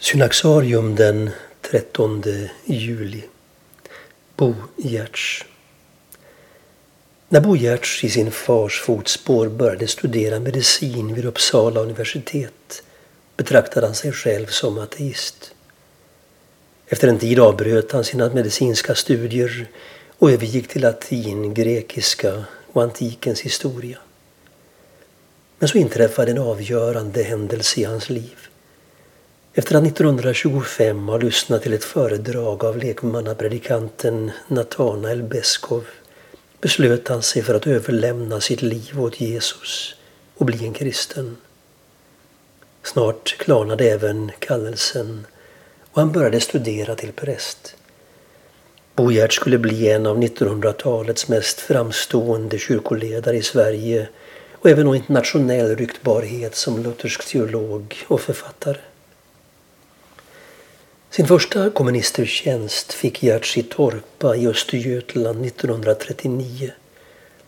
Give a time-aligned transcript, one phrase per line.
[0.00, 2.22] Synaxarium den 13
[2.64, 3.24] juli.
[4.36, 5.44] Bo Giertz.
[7.28, 12.82] När Bo Giertz i sin fars fotspår började studera medicin vid Uppsala universitet
[13.36, 15.54] betraktade han sig själv som ateist.
[16.86, 19.66] Efter en tid avbröt han sina medicinska studier
[20.18, 23.98] och övergick till latin, grekiska och antikens historia.
[25.58, 28.48] Men så inträffade en avgörande händelse i hans liv.
[29.58, 35.84] Efter att 1925 ha lyssnat till ett föredrag av lekmannapredikanten Natanael Beskov
[36.60, 39.94] beslöt han sig för att överlämna sitt liv åt Jesus
[40.36, 41.36] och bli en kristen.
[42.82, 45.26] Snart klarnade även kallelsen
[45.92, 47.76] och han började studera till präst.
[48.94, 54.08] Bo Giertz skulle bli en av 1900-talets mest framstående kyrkoledare i Sverige
[54.52, 58.78] och även nå internationell ryktbarhet som luthersk teolog och författare.
[61.10, 66.70] Sin första komministertjänst fick Gert Sittorpa Torpa i Östergötland 1939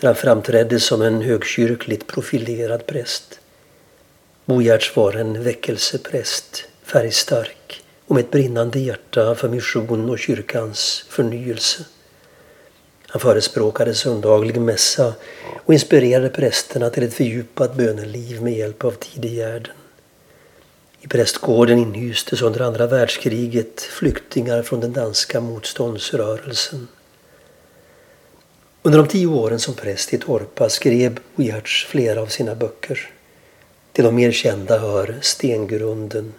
[0.00, 3.40] där han framträdde som en högkyrkligt profilerad präst.
[4.44, 4.62] Bo
[4.94, 11.84] var en väckelsepräst, färgstark och med ett brinnande hjärta för mission och kyrkans förnyelse.
[13.06, 15.14] Han förespråkade söndaglig mässa
[15.64, 19.72] och inspirerade prästerna till ett fördjupat böneliv med hjälp av tidegärden.
[21.00, 26.88] I prästgården inhystes under andra världskriget flyktingar från den danska motståndsrörelsen.
[28.82, 33.10] Under de tio åren som präst i Torpa skrev Giertz flera av sina böcker.
[33.92, 36.34] Till de mer kända hör Stengrunden,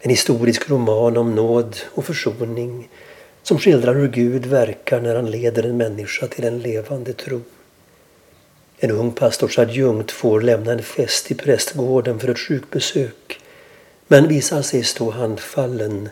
[0.00, 2.88] en historisk roman om nåd och försoning
[3.42, 7.40] som skildrar hur Gud verkar när han leder en människa till en levande tro.
[8.78, 13.27] En ung pastorsadjunkt får lämna en fest i prästgården för ett sjukbesök
[14.08, 16.08] men visar sig stå handfallen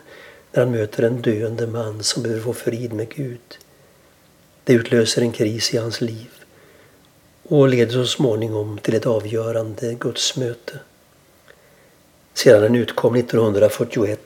[0.51, 3.57] när han möter en döende man som behöver få frid med Gud.
[4.63, 6.29] Det utlöser en kris i hans liv
[7.43, 10.79] och leder så småningom till ett avgörande gudsmöte.
[12.33, 14.19] Sedan den utkom 1941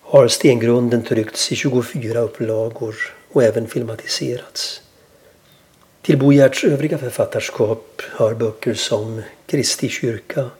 [0.00, 2.94] har Stengrunden tryckts i 24 upplagor
[3.32, 4.82] och även filmatiserats.
[6.02, 10.50] Till Bo Giertz övriga författarskap hör böcker som Kristi kyrka,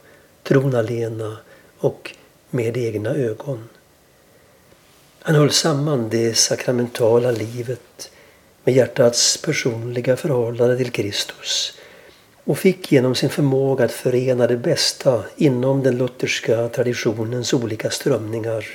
[0.43, 1.37] Tron alena
[1.79, 2.15] och
[2.49, 3.69] Med egna ögon.
[5.19, 8.11] Han höll samman det sakramentala livet
[8.63, 11.77] med hjärtats personliga förhållande till Kristus
[12.43, 18.65] och fick genom sin förmåga att förena det bästa inom den lutherska traditionens olika strömningar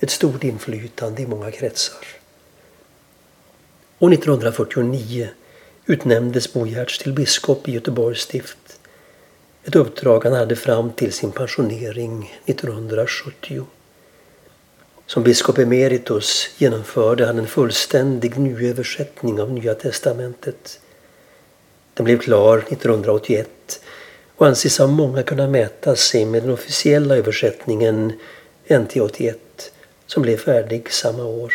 [0.00, 2.06] ett stort inflytande i många kretsar.
[3.98, 5.28] År 1949
[5.86, 8.80] utnämndes Bo Giertz till biskop i Göteborgs stift.
[9.66, 13.66] Ett uppdrag han hade fram till sin pensionering 1970.
[15.06, 20.80] Som biskop emeritus genomförde han en fullständig nyöversättning av Nya testamentet.
[21.94, 23.80] Den blev klar 1981
[24.36, 28.12] och anses av många kunna mäta sig med den officiella översättningen
[28.68, 29.72] NT 81
[30.06, 31.54] som blev färdig samma år.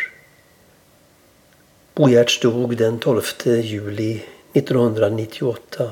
[1.95, 5.91] Bo Giertz dog den 12 juli 1998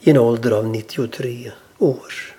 [0.00, 2.35] i en ålder av 93 år.